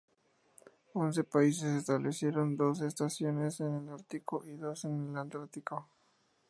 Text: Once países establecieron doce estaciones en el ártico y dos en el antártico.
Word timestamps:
Once 1.03 1.21
países 1.35 1.73
establecieron 1.75 2.57
doce 2.57 2.87
estaciones 2.87 3.59
en 3.59 3.75
el 3.83 3.89
ártico 3.89 4.43
y 4.47 4.55
dos 4.57 4.85
en 4.85 5.09
el 5.11 5.15
antártico. 5.15 5.87